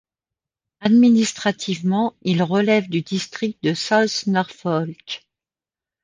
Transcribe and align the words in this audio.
Administrativement, 0.79 2.15
il 2.23 2.41
relève 2.41 2.89
du 2.89 3.03
district 3.03 3.59
du 3.61 3.75
South 3.75 4.25
Norfolk. 4.25 5.23